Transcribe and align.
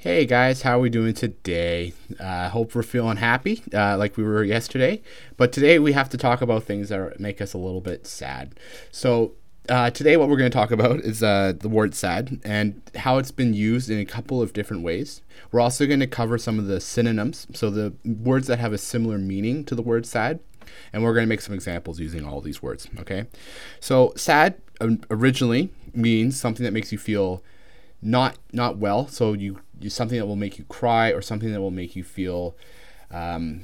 Hey 0.00 0.24
guys, 0.24 0.62
how 0.62 0.78
are 0.78 0.80
we 0.80 0.88
doing 0.88 1.12
today? 1.12 1.92
I 2.18 2.46
uh, 2.46 2.48
hope 2.48 2.74
we're 2.74 2.82
feeling 2.82 3.18
happy 3.18 3.62
uh, 3.74 3.98
like 3.98 4.16
we 4.16 4.24
were 4.24 4.42
yesterday. 4.42 5.02
But 5.36 5.52
today 5.52 5.78
we 5.78 5.92
have 5.92 6.08
to 6.08 6.16
talk 6.16 6.40
about 6.40 6.62
things 6.62 6.88
that 6.88 7.20
make 7.20 7.42
us 7.42 7.52
a 7.52 7.58
little 7.58 7.82
bit 7.82 8.06
sad. 8.06 8.58
So, 8.90 9.32
uh, 9.68 9.90
today 9.90 10.16
what 10.16 10.30
we're 10.30 10.38
going 10.38 10.50
to 10.50 10.56
talk 10.56 10.70
about 10.70 11.00
is 11.00 11.22
uh, 11.22 11.52
the 11.54 11.68
word 11.68 11.94
sad 11.94 12.40
and 12.44 12.80
how 12.94 13.18
it's 13.18 13.30
been 13.30 13.52
used 13.52 13.90
in 13.90 13.98
a 13.98 14.06
couple 14.06 14.40
of 14.40 14.54
different 14.54 14.82
ways. 14.82 15.20
We're 15.52 15.60
also 15.60 15.86
going 15.86 16.00
to 16.00 16.06
cover 16.06 16.38
some 16.38 16.58
of 16.58 16.64
the 16.64 16.80
synonyms, 16.80 17.46
so 17.52 17.68
the 17.68 17.92
words 18.06 18.46
that 18.46 18.58
have 18.58 18.72
a 18.72 18.78
similar 18.78 19.18
meaning 19.18 19.66
to 19.66 19.74
the 19.74 19.82
word 19.82 20.06
sad. 20.06 20.40
And 20.94 21.02
we're 21.02 21.12
going 21.12 21.26
to 21.26 21.28
make 21.28 21.42
some 21.42 21.54
examples 21.54 22.00
using 22.00 22.24
all 22.24 22.40
these 22.40 22.62
words, 22.62 22.88
okay? 23.00 23.26
So, 23.80 24.14
sad 24.16 24.62
um, 24.80 25.02
originally 25.10 25.74
means 25.92 26.40
something 26.40 26.64
that 26.64 26.72
makes 26.72 26.90
you 26.90 26.96
feel 26.96 27.44
not 28.02 28.38
not 28.52 28.78
well. 28.78 29.06
So 29.08 29.32
you, 29.32 29.60
you 29.69 29.69
something 29.88 30.18
that 30.18 30.26
will 30.26 30.36
make 30.36 30.58
you 30.58 30.64
cry 30.64 31.10
or 31.10 31.22
something 31.22 31.52
that 31.52 31.60
will 31.60 31.70
make 31.70 31.96
you 31.96 32.04
feel. 32.04 32.54
Um, 33.10 33.62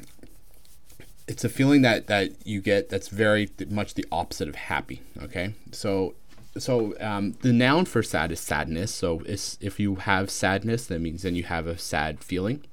it's 1.28 1.44
a 1.44 1.48
feeling 1.48 1.82
that 1.82 2.06
that 2.06 2.46
you 2.46 2.60
get 2.60 2.88
that's 2.88 3.08
very 3.08 3.50
much 3.68 3.94
the 3.94 4.06
opposite 4.10 4.48
of 4.48 4.54
happy. 4.54 5.02
Okay, 5.22 5.54
so 5.72 6.14
so 6.56 6.94
um, 7.00 7.32
the 7.42 7.52
noun 7.52 7.84
for 7.84 8.02
sad 8.02 8.32
is 8.32 8.40
sadness. 8.40 8.94
So 8.94 9.22
if 9.26 9.78
you 9.78 9.96
have 9.96 10.30
sadness, 10.30 10.86
that 10.86 11.00
means 11.00 11.22
then 11.22 11.34
you 11.34 11.44
have 11.44 11.66
a 11.66 11.76
sad 11.76 12.22
feeling. 12.22 12.64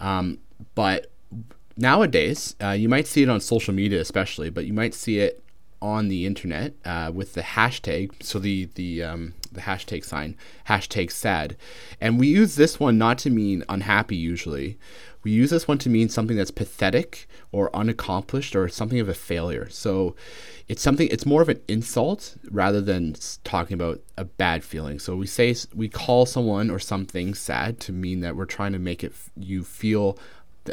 Um, 0.00 0.38
but 0.74 1.10
nowadays, 1.76 2.56
uh, 2.62 2.70
you 2.70 2.88
might 2.88 3.06
see 3.06 3.22
it 3.22 3.28
on 3.28 3.40
social 3.40 3.74
media, 3.74 4.00
especially, 4.00 4.50
but 4.50 4.64
you 4.64 4.72
might 4.72 4.94
see 4.94 5.18
it 5.18 5.42
on 5.80 6.08
the 6.08 6.26
internet 6.26 6.74
uh, 6.84 7.10
with 7.14 7.34
the 7.34 7.42
hashtag. 7.42 8.22
So 8.22 8.38
the 8.38 8.68
the 8.74 9.02
um, 9.02 9.34
the 9.56 9.62
hashtag 9.62 10.04
sign, 10.04 10.36
hashtag 10.68 11.10
sad. 11.10 11.56
And 12.00 12.18
we 12.18 12.28
use 12.28 12.54
this 12.54 12.78
one 12.78 12.98
not 12.98 13.18
to 13.18 13.30
mean 13.30 13.64
unhappy 13.68 14.16
usually. 14.16 14.78
We 15.22 15.32
use 15.32 15.50
this 15.50 15.66
one 15.66 15.78
to 15.78 15.90
mean 15.90 16.08
something 16.08 16.36
that's 16.36 16.52
pathetic 16.52 17.26
or 17.50 17.74
unaccomplished 17.74 18.54
or 18.54 18.68
something 18.68 19.00
of 19.00 19.08
a 19.08 19.14
failure. 19.14 19.68
So 19.68 20.14
it's 20.68 20.82
something, 20.82 21.08
it's 21.10 21.26
more 21.26 21.42
of 21.42 21.48
an 21.48 21.60
insult 21.66 22.36
rather 22.50 22.80
than 22.80 23.16
talking 23.42 23.74
about 23.74 24.00
a 24.16 24.24
bad 24.24 24.62
feeling. 24.62 25.00
So 25.00 25.16
we 25.16 25.26
say, 25.26 25.56
we 25.74 25.88
call 25.88 26.26
someone 26.26 26.70
or 26.70 26.78
something 26.78 27.34
sad 27.34 27.80
to 27.80 27.92
mean 27.92 28.20
that 28.20 28.36
we're 28.36 28.44
trying 28.44 28.72
to 28.72 28.78
make 28.78 29.02
it, 29.02 29.12
you 29.36 29.64
feel, 29.64 30.16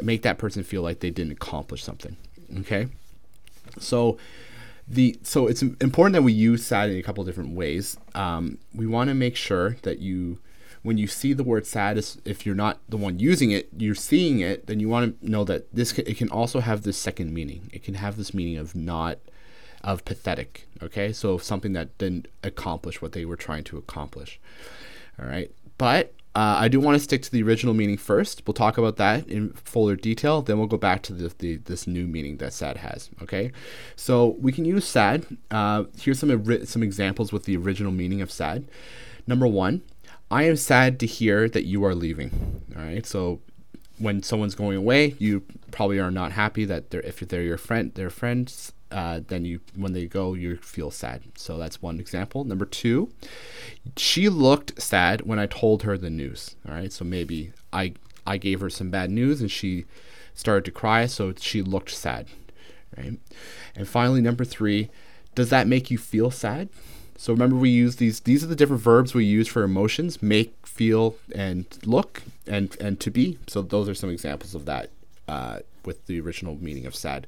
make 0.04 0.22
that 0.22 0.38
person 0.38 0.64
feel 0.64 0.84
like 0.84 1.00
they 1.00 1.10
didn't 1.10 1.32
accomplish 1.32 1.84
something. 1.84 2.16
Okay. 2.60 2.90
So, 3.80 4.18
the 4.88 5.18
so 5.24 5.48
it's 5.48 5.62
important 5.62 6.14
that 6.14 6.24
we 6.24 6.34
use 6.34 6.66
sad 6.66 6.90
in 6.90 6.98
a 6.98 7.04
couple 7.04 7.24
different 7.24 7.56
ways. 7.56 7.98
Um, 8.16 8.58
we 8.74 8.86
want 8.86 9.10
to 9.10 9.14
make 9.14 9.36
sure 9.36 9.78
that 9.84 10.00
you, 10.00 10.40
when 10.82 10.98
you 10.98 11.08
see 11.08 11.34
the 11.34 11.44
word 11.44 11.66
sad, 11.66 12.04
if 12.26 12.46
you're 12.46 12.56
not 12.56 12.80
the 12.90 12.98
one 12.98 13.20
using 13.20 13.52
it, 13.52 13.70
you're 13.78 13.96
seeing 13.96 14.40
it, 14.40 14.68
then 14.68 14.80
you 14.80 14.90
want 14.90 15.22
to 15.22 15.30
know 15.30 15.44
that 15.46 15.74
this 15.74 15.94
can, 15.94 16.06
it 16.06 16.18
can 16.18 16.30
also 16.30 16.60
have 16.60 16.84
this 16.84 16.98
second 16.98 17.34
meaning. 17.34 17.70
It 17.72 17.84
can 17.84 17.96
have 17.96 18.18
this 18.18 18.34
meaning 18.34 18.58
of 18.58 18.76
not 18.76 19.20
of 19.84 20.06
pathetic. 20.06 20.68
Okay, 20.82 21.14
so 21.14 21.38
something 21.38 21.74
that 21.74 21.98
didn't 21.98 22.28
accomplish 22.44 23.02
what 23.02 23.14
they 23.14 23.26
were 23.26 23.38
trying 23.38 23.64
to 23.66 23.78
accomplish. 23.78 24.40
All 25.20 25.26
right, 25.26 25.52
but 25.78 26.14
uh, 26.36 26.56
I 26.58 26.68
do 26.68 26.80
want 26.80 26.96
to 26.96 27.00
stick 27.00 27.22
to 27.24 27.32
the 27.32 27.44
original 27.44 27.76
meaning 27.76 27.98
first. 27.98 28.42
We'll 28.48 28.56
talk 28.56 28.80
about 28.80 28.98
that 28.98 29.28
in 29.28 29.54
fuller 29.54 29.96
detail. 29.96 30.42
Then 30.42 30.58
we'll 30.58 30.68
go 30.68 30.78
back 30.78 31.04
to 31.04 31.14
the, 31.14 31.34
the 31.38 31.58
this 31.58 31.86
new 31.86 32.08
meaning 32.08 32.38
that 32.38 32.54
sad 32.54 32.78
has. 32.78 33.12
Okay, 33.22 33.52
so 33.96 34.36
we 34.40 34.52
can 34.52 34.66
use 34.66 34.86
sad. 34.86 35.26
Uh, 35.52 35.84
here's 35.98 36.20
some 36.20 36.66
some 36.66 36.82
examples 36.82 37.32
with 37.32 37.44
the 37.44 37.56
original 37.56 37.92
meaning 37.92 38.22
of 38.22 38.32
sad. 38.32 38.66
Number 39.28 39.46
one, 39.46 39.84
I 40.32 40.44
am 40.44 40.56
sad 40.56 41.00
to 41.02 41.06
hear 41.06 41.48
that 41.50 41.66
you 41.66 41.86
are 41.86 41.94
leaving. 41.94 42.64
All 42.76 42.82
right, 42.82 43.06
so 43.06 43.40
when 44.00 44.24
someone's 44.24 44.56
going 44.56 44.78
away, 44.78 45.16
you 45.20 45.44
probably 45.70 46.00
are 46.00 46.12
not 46.12 46.32
happy 46.32 46.66
that 46.66 46.90
they're 46.90 47.02
if 47.02 47.20
they're 47.20 47.44
your 47.44 47.60
friend, 47.60 47.94
their 47.94 48.10
friends 48.10 48.74
uh, 48.94 49.22
then 49.28 49.44
you 49.44 49.60
when 49.76 49.94
they 49.94 50.06
go 50.06 50.34
you 50.34 50.58
feel 50.58 50.92
sad. 50.92 51.24
So 51.36 51.58
that's 51.58 51.82
one 51.82 52.00
example. 52.00 52.44
Number 52.44 52.66
two 52.66 53.10
she 53.98 54.30
looked 54.30 54.82
sad 54.82 55.22
when 55.22 55.40
i 55.40 55.46
told 55.46 55.84
her 55.84 55.98
the 55.98 56.10
news. 56.10 56.56
All 56.68 56.76
right 56.76 56.92
so 56.92 57.04
maybe 57.04 57.52
i 57.72 57.94
i 58.26 58.38
gave 58.38 58.62
her 58.62 58.70
some 58.70 58.90
bad 58.90 59.10
news 59.12 59.42
and 59.42 59.52
she 59.52 59.86
started 60.34 60.66
to 60.66 60.72
cry 60.72 61.06
so 61.06 61.34
she 61.40 61.62
looked 61.62 61.92
sad 61.92 62.28
right? 62.98 63.20
And 63.76 63.88
finally 63.88 64.22
number 64.22 64.46
three 64.46 64.90
does 65.36 65.50
that 65.50 65.68
make 65.68 65.90
you 65.90 65.98
feel 65.98 66.30
sad? 66.30 66.70
So 67.18 67.34
remember 67.34 67.56
we 67.56 67.70
use 67.70 67.96
these 67.98 68.20
these 68.22 68.44
are 68.44 68.48
the 68.48 68.56
different 68.56 68.82
verbs 68.82 69.14
we 69.14 69.26
use 69.26 69.48
for 69.48 69.64
emotions 69.64 70.22
make 70.22 70.68
feel 70.68 71.16
and 71.34 71.66
look 71.86 72.24
and 72.48 72.76
and 72.80 73.00
to 73.00 73.10
be. 73.12 73.38
So 73.48 73.62
those 73.62 73.90
are 73.90 73.96
some 73.96 74.10
examples 74.10 74.56
of 74.56 74.66
that 74.66 74.90
uh, 75.28 75.60
with 75.86 76.06
the 76.06 76.20
original 76.20 76.58
meaning 76.62 76.86
of 76.86 76.96
sad. 76.96 77.28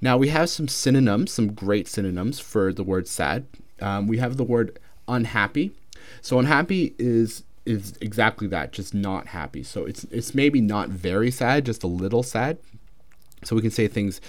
Now 0.00 0.16
we 0.16 0.28
have 0.28 0.50
some 0.50 0.68
synonyms, 0.68 1.32
some 1.32 1.52
great 1.52 1.88
synonyms 1.88 2.40
for 2.40 2.72
the 2.72 2.84
word 2.84 3.08
sad. 3.08 3.46
Um, 3.80 4.06
we 4.06 4.18
have 4.18 4.36
the 4.36 4.44
word 4.44 4.78
unhappy. 5.08 5.72
So 6.22 6.38
unhappy 6.38 6.94
is 6.98 7.42
is 7.66 7.94
exactly 8.00 8.48
that, 8.48 8.72
just 8.72 8.94
not 8.94 9.28
happy. 9.28 9.62
So 9.62 9.84
it's 9.84 10.04
it's 10.04 10.34
maybe 10.34 10.60
not 10.60 10.88
very 10.88 11.30
sad, 11.30 11.66
just 11.66 11.82
a 11.82 11.86
little 11.86 12.22
sad. 12.22 12.58
So 13.44 13.56
we 13.56 13.62
can 13.62 13.70
say 13.70 13.88
things 13.88 14.20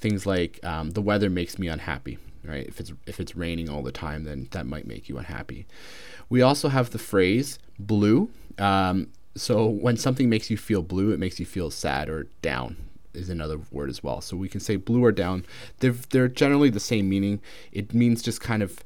things 0.00 0.26
like 0.26 0.60
um, 0.64 0.90
the 0.90 1.02
weather 1.02 1.30
makes 1.30 1.58
me 1.58 1.68
unhappy. 1.68 2.18
Right? 2.44 2.66
If 2.66 2.80
it's 2.80 2.92
if 3.06 3.20
it's 3.20 3.36
raining 3.36 3.68
all 3.68 3.82
the 3.82 3.92
time, 3.92 4.24
then 4.24 4.48
that 4.52 4.66
might 4.66 4.86
make 4.86 5.08
you 5.08 5.18
unhappy. 5.18 5.66
We 6.28 6.42
also 6.42 6.68
have 6.68 6.90
the 6.90 6.98
phrase 6.98 7.58
blue. 7.78 8.30
Um, 8.58 9.08
so 9.36 9.66
when 9.66 9.96
something 9.96 10.28
makes 10.28 10.50
you 10.50 10.56
feel 10.56 10.82
blue, 10.82 11.12
it 11.12 11.18
makes 11.18 11.38
you 11.38 11.46
feel 11.46 11.70
sad 11.70 12.08
or 12.08 12.26
down 12.42 12.76
is 13.14 13.28
another 13.28 13.60
word 13.70 13.90
as 13.90 14.02
well. 14.02 14.20
So 14.20 14.36
we 14.36 14.48
can 14.48 14.60
say 14.60 14.76
blue 14.76 15.04
or 15.04 15.12
down. 15.12 15.44
They're 15.78 15.92
they're 15.92 16.28
generally 16.28 16.70
the 16.70 16.80
same 16.80 17.08
meaning. 17.08 17.40
It 17.72 17.94
means 17.94 18.22
just 18.22 18.40
kind 18.40 18.62
of 18.62 18.84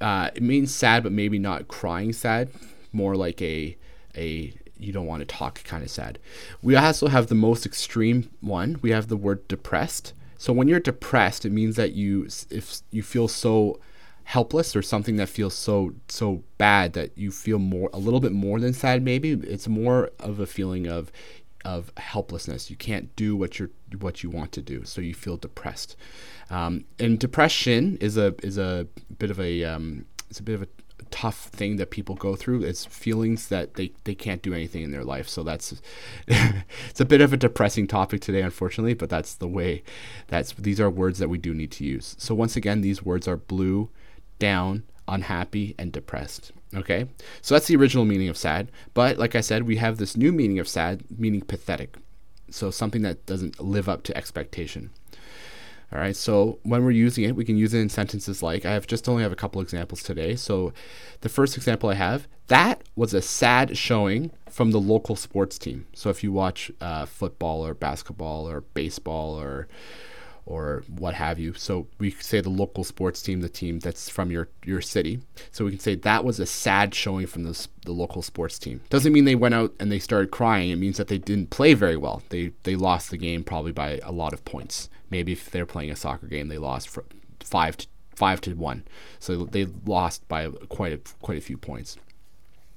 uh, 0.00 0.30
it 0.34 0.42
means 0.42 0.74
sad, 0.74 1.02
but 1.02 1.12
maybe 1.12 1.38
not 1.38 1.68
crying 1.68 2.12
sad. 2.12 2.50
More 2.92 3.16
like 3.16 3.40
a 3.42 3.76
a 4.16 4.54
you 4.78 4.92
don't 4.92 5.06
want 5.06 5.20
to 5.20 5.26
talk 5.26 5.62
kind 5.64 5.82
of 5.82 5.90
sad. 5.90 6.18
We 6.62 6.76
also 6.76 7.08
have 7.08 7.26
the 7.26 7.34
most 7.34 7.66
extreme 7.66 8.30
one. 8.40 8.78
We 8.80 8.90
have 8.90 9.08
the 9.08 9.16
word 9.16 9.46
depressed. 9.48 10.12
So 10.36 10.52
when 10.52 10.68
you're 10.68 10.78
depressed, 10.78 11.44
it 11.44 11.50
means 11.50 11.76
that 11.76 11.92
you 11.92 12.28
if 12.50 12.80
you 12.90 13.02
feel 13.02 13.28
so 13.28 13.80
helpless 14.28 14.76
or 14.76 14.82
something 14.82 15.16
that 15.16 15.28
feels 15.28 15.54
so 15.54 15.94
so 16.06 16.42
bad 16.58 16.92
that 16.92 17.16
you 17.16 17.30
feel 17.30 17.58
more 17.58 17.88
a 17.94 17.98
little 17.98 18.20
bit 18.20 18.30
more 18.30 18.60
than 18.60 18.74
sad 18.74 19.02
maybe 19.02 19.30
it's 19.30 19.66
more 19.66 20.10
of 20.20 20.38
a 20.38 20.44
feeling 20.44 20.86
of 20.86 21.10
of 21.68 21.92
helplessness. 21.98 22.70
You 22.70 22.76
can't 22.76 23.14
do 23.14 23.36
what 23.36 23.58
you're 23.58 23.70
what 24.00 24.22
you 24.22 24.30
want 24.30 24.52
to 24.52 24.62
do, 24.62 24.84
so 24.84 25.02
you 25.02 25.14
feel 25.14 25.36
depressed. 25.36 25.96
Um, 26.48 26.84
and 26.98 27.18
depression 27.18 27.98
is 28.00 28.16
a 28.16 28.34
is 28.42 28.56
a 28.56 28.86
bit 29.18 29.30
of 29.30 29.38
a 29.38 29.64
um, 29.64 30.06
it's 30.30 30.40
a 30.40 30.42
bit 30.42 30.54
of 30.54 30.62
a 30.62 30.68
tough 31.10 31.44
thing 31.48 31.76
that 31.76 31.90
people 31.90 32.14
go 32.14 32.36
through. 32.36 32.62
It's 32.62 32.84
feelings 32.84 33.48
that 33.48 33.74
they, 33.74 33.92
they 34.04 34.14
can't 34.14 34.42
do 34.42 34.52
anything 34.52 34.82
in 34.82 34.90
their 34.90 35.04
life. 35.04 35.28
So 35.28 35.42
that's 35.42 35.80
it's 36.26 37.00
a 37.00 37.04
bit 37.04 37.20
of 37.20 37.32
a 37.32 37.36
depressing 37.36 37.86
topic 37.86 38.22
today, 38.22 38.40
unfortunately. 38.40 38.94
But 38.94 39.10
that's 39.10 39.34
the 39.34 39.48
way. 39.48 39.82
That's 40.28 40.52
these 40.52 40.80
are 40.80 40.90
words 40.90 41.18
that 41.18 41.28
we 41.28 41.38
do 41.38 41.52
need 41.52 41.72
to 41.72 41.84
use. 41.84 42.16
So 42.18 42.34
once 42.34 42.56
again, 42.56 42.80
these 42.80 43.02
words 43.02 43.28
are 43.28 43.36
blue, 43.36 43.90
down, 44.38 44.84
unhappy, 45.06 45.74
and 45.78 45.92
depressed. 45.92 46.52
Okay, 46.76 47.06
so 47.40 47.54
that's 47.54 47.66
the 47.66 47.76
original 47.76 48.04
meaning 48.04 48.28
of 48.28 48.36
sad. 48.36 48.70
But 48.92 49.16
like 49.16 49.34
I 49.34 49.40
said, 49.40 49.62
we 49.62 49.76
have 49.76 49.96
this 49.96 50.16
new 50.16 50.32
meaning 50.32 50.58
of 50.58 50.68
sad, 50.68 51.02
meaning 51.16 51.40
pathetic. 51.40 51.96
So 52.50 52.70
something 52.70 53.02
that 53.02 53.24
doesn't 53.26 53.60
live 53.60 53.88
up 53.88 54.02
to 54.04 54.16
expectation. 54.16 54.90
All 55.90 55.98
right, 55.98 56.14
so 56.14 56.58
when 56.64 56.84
we're 56.84 56.90
using 56.90 57.24
it, 57.24 57.34
we 57.34 57.46
can 57.46 57.56
use 57.56 57.72
it 57.72 57.80
in 57.80 57.88
sentences 57.88 58.42
like 58.42 58.66
I 58.66 58.72
have 58.72 58.86
just 58.86 59.08
only 59.08 59.22
have 59.22 59.32
a 59.32 59.36
couple 59.36 59.62
examples 59.62 60.02
today. 60.02 60.36
So 60.36 60.74
the 61.22 61.30
first 61.30 61.56
example 61.56 61.88
I 61.88 61.94
have 61.94 62.28
that 62.48 62.82
was 62.96 63.14
a 63.14 63.22
sad 63.22 63.76
showing 63.76 64.30
from 64.50 64.70
the 64.70 64.80
local 64.80 65.16
sports 65.16 65.58
team. 65.58 65.86
So 65.94 66.10
if 66.10 66.22
you 66.22 66.32
watch 66.32 66.70
uh, 66.80 67.06
football 67.06 67.64
or 67.64 67.72
basketball 67.74 68.48
or 68.48 68.62
baseball 68.62 69.40
or 69.40 69.68
or 70.48 70.82
what 70.88 71.12
have 71.12 71.38
you. 71.38 71.52
So 71.52 71.86
we 71.98 72.10
say 72.10 72.40
the 72.40 72.48
local 72.48 72.82
sports 72.82 73.20
team, 73.20 73.42
the 73.42 73.50
team 73.50 73.80
that's 73.80 74.08
from 74.08 74.30
your 74.30 74.48
your 74.64 74.80
city. 74.80 75.20
So 75.50 75.66
we 75.66 75.72
can 75.72 75.80
say 75.80 75.94
that 75.94 76.24
was 76.24 76.40
a 76.40 76.46
sad 76.46 76.94
showing 76.94 77.26
from 77.26 77.44
the, 77.44 77.68
the 77.84 77.92
local 77.92 78.22
sports 78.22 78.58
team. 78.58 78.80
Doesn't 78.88 79.12
mean 79.12 79.26
they 79.26 79.34
went 79.34 79.54
out 79.54 79.74
and 79.78 79.92
they 79.92 79.98
started 79.98 80.30
crying. 80.30 80.70
It 80.70 80.76
means 80.76 80.96
that 80.96 81.08
they 81.08 81.18
didn't 81.18 81.50
play 81.50 81.74
very 81.74 81.98
well. 81.98 82.22
They 82.30 82.52
they 82.62 82.76
lost 82.76 83.10
the 83.10 83.18
game 83.18 83.44
probably 83.44 83.72
by 83.72 84.00
a 84.02 84.10
lot 84.10 84.32
of 84.32 84.44
points. 84.46 84.88
Maybe 85.10 85.32
if 85.32 85.50
they're 85.50 85.66
playing 85.66 85.90
a 85.90 85.96
soccer 85.96 86.26
game, 86.26 86.48
they 86.48 86.58
lost 86.58 86.88
for 86.88 87.04
five 87.40 87.76
to 87.76 87.86
five 88.16 88.40
to 88.42 88.54
one. 88.54 88.84
So 89.20 89.44
they 89.44 89.66
lost 89.84 90.26
by 90.28 90.48
quite 90.70 90.94
a 90.94 91.00
quite 91.20 91.36
a 91.36 91.42
few 91.42 91.58
points. 91.58 91.98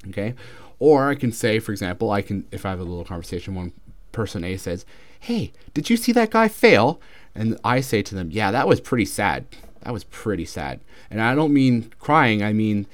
Okay, 0.10 0.34
or 0.80 1.10
I 1.10 1.16
can 1.16 1.32
say, 1.32 1.60
for 1.60 1.72
example, 1.72 2.12
I 2.12 2.22
can 2.22 2.46
if 2.52 2.66
I 2.66 2.72
have 2.72 2.82
a 2.82 2.84
little 2.84 3.06
conversation, 3.06 3.56
one 3.56 3.72
person 4.12 4.44
A 4.44 4.58
says, 4.58 4.86
"Hey, 5.20 5.52
did 5.74 5.90
you 5.90 5.98
see 5.98 6.12
that 6.14 6.32
guy 6.32 6.48
fail?" 6.48 7.00
And 7.34 7.58
I 7.64 7.80
say 7.82 8.02
to 8.02 8.16
them, 8.16 8.30
yeah, 8.30 8.52
that 8.52 8.68
was 8.68 8.82
pretty 8.82 9.06
sad. 9.06 9.46
That 9.84 9.94
was 9.94 10.04
pretty 10.04 10.46
sad. 10.46 10.82
And 11.10 11.22
I 11.22 11.34
don't 11.34 11.54
mean 11.54 11.94
crying, 12.00 12.44
I 12.44 12.52
mean 12.52 12.88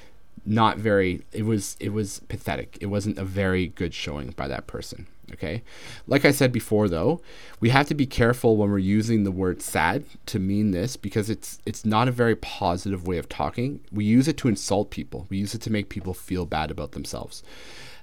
not 0.48 0.78
very 0.78 1.22
it 1.34 1.44
was 1.44 1.76
it 1.80 1.90
was 1.90 2.22
pathetic 2.30 2.78
it 2.80 2.86
wasn't 2.86 3.18
a 3.18 3.26
very 3.26 3.68
good 3.68 3.94
showing 3.94 4.30
by 4.32 4.48
that 4.48 4.66
person 4.66 5.06
okay 5.30 5.62
like 6.08 6.24
i 6.24 6.32
said 6.32 6.54
before 6.54 6.88
though 6.88 7.22
we 7.60 7.70
have 7.70 7.86
to 7.86 7.94
be 7.94 8.06
careful 8.06 8.56
when 8.56 8.72
we're 8.72 8.78
using 8.78 9.26
the 9.26 9.32
word 9.32 9.62
sad 9.62 10.06
to 10.26 10.40
mean 10.40 10.72
this 10.72 10.96
because 10.96 11.30
it's 11.30 11.60
it's 11.66 11.84
not 11.84 12.08
a 12.08 12.12
very 12.12 12.36
positive 12.38 13.06
way 13.06 13.18
of 13.18 13.28
talking 13.28 13.82
we 13.92 14.06
use 14.06 14.30
it 14.30 14.38
to 14.38 14.48
insult 14.48 14.90
people 14.90 15.28
we 15.30 15.38
use 15.38 15.54
it 15.54 15.62
to 15.62 15.70
make 15.70 15.90
people 15.90 16.14
feel 16.14 16.46
bad 16.46 16.72
about 16.72 16.94
themselves 16.94 17.44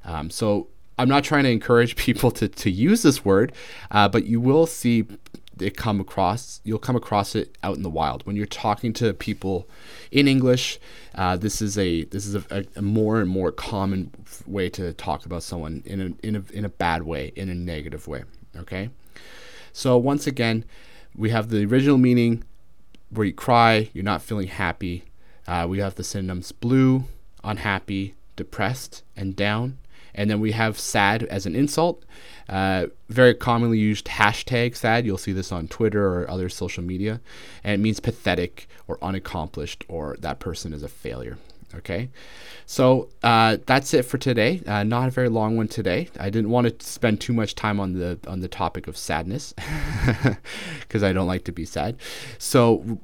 um, 0.05 0.29
so 0.29 0.69
i'm 0.99 1.09
not 1.09 1.25
trying 1.25 1.45
to 1.45 1.51
encourage 1.51 1.97
people 2.07 2.31
to, 2.31 2.49
to 2.49 2.71
use 2.71 3.03
this 3.03 3.25
word 3.25 3.53
uh, 3.91 4.09
but 4.09 4.25
you 4.25 4.41
will 4.41 4.67
see 4.67 5.07
it 5.61 5.77
come 5.77 6.01
across 6.01 6.61
you'll 6.65 6.79
come 6.79 6.97
across 6.97 7.35
it 7.35 7.57
out 7.63 7.77
in 7.77 7.83
the 7.83 7.91
wild. 7.91 8.27
When 8.27 8.37
you're 8.37 8.47
talking 8.47 8.93
to 8.95 9.13
people 9.15 9.69
in 10.11 10.27
english 10.29 10.79
uh, 11.15 11.37
this 11.37 11.63
is 11.63 11.79
a 11.79 12.05
this 12.05 12.27
is 12.27 12.35
a, 12.35 12.65
a, 12.77 12.83
more 12.83 13.21
and 13.21 13.29
more 13.29 13.53
common 13.53 14.11
way 14.47 14.69
to 14.71 14.93
talk 14.95 15.27
about 15.27 15.43
someone 15.43 15.83
in 15.87 16.01
a, 16.01 16.27
in 16.27 16.37
a 16.37 16.45
in 16.53 16.65
a 16.65 16.69
bad 16.69 17.03
way 17.03 17.33
in 17.37 17.49
a 17.49 17.55
negative 17.55 18.09
way 18.09 18.25
okay? 18.57 18.91
So 19.73 19.97
once 19.99 20.27
again 20.27 20.65
we 21.17 21.31
have 21.31 21.49
the 21.49 21.65
original 21.65 21.99
meaning 21.99 22.45
where 23.11 23.27
you 23.27 23.35
cry 23.35 23.91
you're 23.93 24.05
not 24.05 24.23
feeling 24.23 24.49
happy 24.49 25.05
uh, 25.47 25.67
we 25.69 25.79
have 25.79 25.95
the 25.95 26.05
synonyms 26.05 26.53
blue 26.53 27.05
unhappy 27.43 28.15
depressed 28.37 29.03
and 29.17 29.37
down 29.37 29.79
and 30.15 30.31
then 30.31 30.41
we 30.41 30.53
have 30.53 30.79
sad 30.79 31.25
as 31.25 31.47
an 31.47 31.55
insult. 31.55 32.05
Uh, 32.49 32.87
very 33.09 33.35
commonly 33.35 33.79
used 33.79 34.07
hashtag 34.07 34.77
sad. 34.77 35.07
You'll 35.07 35.19
see 35.19 35.33
this 35.33 35.51
on 35.51 35.69
Twitter 35.69 36.07
or 36.07 36.31
other 36.31 36.49
social 36.49 36.83
media. 36.83 37.21
And 37.63 37.75
it 37.75 37.83
means 37.83 38.01
pathetic 38.01 38.69
or 38.87 38.99
unaccomplished 39.03 39.85
or 39.89 40.17
that 40.21 40.41
person 40.41 40.73
is 40.73 40.83
a 40.83 40.89
failure. 40.89 41.39
Okay, 41.77 42.09
so 42.67 43.09
uh, 43.25 43.57
that's 43.67 43.95
it 43.95 44.05
for 44.05 44.17
today. 44.17 44.63
Uh, 44.65 44.85
not 44.85 45.09
a 45.09 45.11
very 45.11 45.29
long 45.29 45.57
one 45.57 45.67
today. 45.67 46.09
I 46.21 46.31
didn't 46.31 46.51
want 46.51 46.79
to 46.79 46.87
spend 46.87 47.21
too 47.21 47.33
much 47.33 47.57
time 47.57 47.81
on 47.81 47.95
the 47.95 48.17
on 48.29 48.41
the 48.41 48.49
topic 48.49 48.87
of 48.87 48.97
sadness 48.97 49.55
because 50.81 51.03
I 51.03 51.13
don't 51.13 51.27
like 51.27 51.45
to 51.45 51.53
be 51.53 51.65
sad. 51.65 51.97
So 52.39 53.01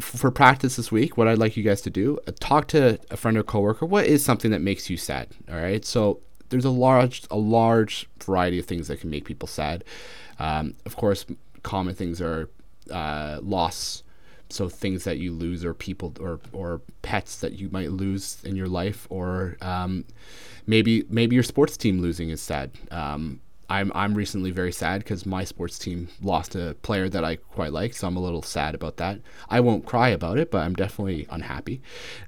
for 0.00 0.30
practice 0.30 0.76
this 0.76 0.92
week, 0.92 1.16
what 1.16 1.28
I'd 1.28 1.38
like 1.38 1.56
you 1.56 1.62
guys 1.62 1.80
to 1.82 1.90
do, 1.90 2.18
uh, 2.26 2.32
talk 2.40 2.68
to 2.68 2.98
a 3.10 3.16
friend 3.16 3.36
or 3.36 3.42
coworker. 3.42 3.86
What 3.86 4.06
is 4.06 4.24
something 4.24 4.50
that 4.50 4.60
makes 4.60 4.90
you 4.90 4.96
sad? 4.96 5.28
All 5.50 5.56
right. 5.56 5.84
So 5.84 6.20
there's 6.48 6.64
a 6.64 6.70
large, 6.70 7.24
a 7.30 7.36
large 7.36 8.08
variety 8.22 8.58
of 8.58 8.66
things 8.66 8.88
that 8.88 9.00
can 9.00 9.10
make 9.10 9.24
people 9.24 9.48
sad. 9.48 9.84
Um, 10.38 10.74
of 10.84 10.96
course, 10.96 11.26
common 11.62 11.94
things 11.94 12.20
are 12.20 12.48
uh, 12.90 13.40
loss. 13.42 14.02
So 14.48 14.68
things 14.68 15.02
that 15.04 15.18
you 15.18 15.32
lose, 15.32 15.64
or 15.64 15.74
people, 15.74 16.14
or 16.20 16.38
or 16.52 16.80
pets 17.02 17.40
that 17.40 17.54
you 17.54 17.68
might 17.70 17.90
lose 17.90 18.38
in 18.44 18.54
your 18.54 18.68
life, 18.68 19.08
or 19.10 19.56
um, 19.60 20.04
maybe 20.68 21.04
maybe 21.10 21.34
your 21.34 21.42
sports 21.42 21.76
team 21.76 22.00
losing 22.00 22.30
is 22.30 22.40
sad. 22.40 22.70
Um, 22.92 23.40
I'm 23.68 23.90
I'm 23.94 24.14
recently 24.14 24.50
very 24.50 24.72
sad 24.72 25.00
because 25.00 25.26
my 25.26 25.44
sports 25.44 25.78
team 25.78 26.08
lost 26.22 26.54
a 26.54 26.76
player 26.82 27.08
that 27.08 27.24
I 27.24 27.36
quite 27.36 27.72
like, 27.72 27.94
so 27.94 28.06
I'm 28.06 28.16
a 28.16 28.20
little 28.20 28.42
sad 28.42 28.74
about 28.74 28.96
that. 28.98 29.20
I 29.48 29.60
won't 29.60 29.86
cry 29.86 30.08
about 30.08 30.38
it, 30.38 30.50
but 30.50 30.58
I'm 30.58 30.74
definitely 30.74 31.26
unhappy. 31.30 31.80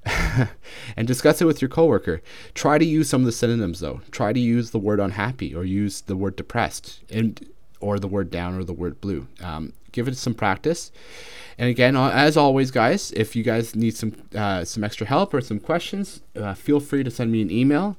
and 0.96 1.06
discuss 1.06 1.40
it 1.40 1.44
with 1.44 1.62
your 1.62 1.68
coworker. 1.68 2.22
Try 2.54 2.78
to 2.78 2.84
use 2.84 3.08
some 3.08 3.22
of 3.22 3.26
the 3.26 3.32
synonyms 3.32 3.80
though. 3.80 4.00
Try 4.10 4.32
to 4.32 4.40
use 4.40 4.70
the 4.70 4.78
word 4.78 4.98
unhappy 4.98 5.54
or 5.54 5.64
use 5.64 6.00
the 6.00 6.16
word 6.16 6.34
depressed 6.34 7.00
and 7.10 7.48
or 7.80 8.00
the 8.00 8.08
word 8.08 8.30
down 8.30 8.58
or 8.58 8.64
the 8.64 8.72
word 8.72 9.00
blue. 9.00 9.28
Um, 9.40 9.72
give 9.92 10.08
it 10.08 10.16
some 10.16 10.34
practice. 10.34 10.90
And 11.56 11.68
again, 11.68 11.96
as 11.96 12.36
always, 12.36 12.70
guys, 12.70 13.12
if 13.12 13.36
you 13.36 13.44
guys 13.44 13.76
need 13.76 13.96
some 13.96 14.14
uh, 14.34 14.64
some 14.64 14.82
extra 14.82 15.06
help 15.06 15.32
or 15.34 15.40
some 15.40 15.60
questions, 15.60 16.20
uh, 16.36 16.54
feel 16.54 16.80
free 16.80 17.04
to 17.04 17.10
send 17.10 17.30
me 17.30 17.42
an 17.42 17.50
email, 17.50 17.96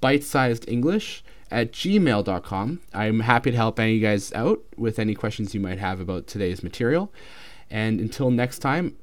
bite-sized 0.00 0.68
English 0.68 1.24
at 1.54 1.70
gmail.com. 1.70 2.80
I'm 2.92 3.20
happy 3.20 3.52
to 3.52 3.56
help 3.56 3.78
any 3.78 3.92
of 3.92 3.96
you 3.96 4.02
guys 4.02 4.32
out 4.32 4.60
with 4.76 4.98
any 4.98 5.14
questions 5.14 5.54
you 5.54 5.60
might 5.60 5.78
have 5.78 6.00
about 6.00 6.26
today's 6.26 6.64
material. 6.64 7.12
And 7.70 8.00
until 8.00 8.30
next 8.30 8.58
time, 8.58 8.96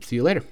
see 0.00 0.16
you 0.16 0.22
later. 0.22 0.44